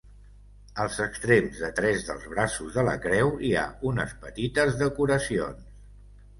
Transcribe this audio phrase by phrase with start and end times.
[0.85, 5.73] Als extrems de tres dels braços de la creu hi ha unes petites decoracions.